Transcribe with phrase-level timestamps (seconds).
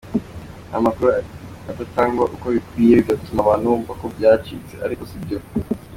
[0.69, 1.09] Ni amakuru
[1.71, 5.37] adatangwa uko bikwiye bigatuma abantu bumva ko byacitse ariko sibyo.